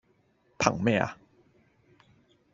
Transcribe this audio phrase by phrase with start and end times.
[0.57, 1.15] 憑咩呀?